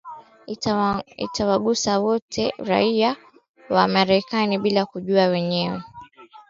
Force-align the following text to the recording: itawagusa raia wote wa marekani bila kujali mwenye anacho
itawagusa 1.25 1.91
raia 1.93 1.99
wote 2.05 2.53
wa 3.69 3.87
marekani 3.87 4.57
bila 4.59 4.85
kujali 4.85 5.29
mwenye 5.29 5.67
anacho 5.69 5.85